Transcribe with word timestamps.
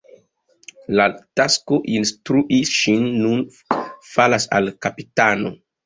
La 0.99 1.05
tasko 1.41 1.79
instrui 1.99 2.59
ŝin 2.73 3.07
nun 3.21 3.47
falas 4.13 4.53
al 4.59 4.71
la 4.71 4.79
kapitano. 4.89 5.59